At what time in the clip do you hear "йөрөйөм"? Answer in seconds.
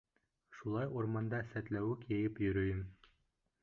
2.47-2.85